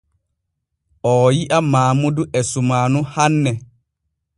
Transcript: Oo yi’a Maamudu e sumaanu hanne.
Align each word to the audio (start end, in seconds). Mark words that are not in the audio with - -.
Oo 1.11 1.27
yi’a 1.35 1.59
Maamudu 1.71 2.23
e 2.37 2.41
sumaanu 2.51 2.99
hanne. 3.13 3.51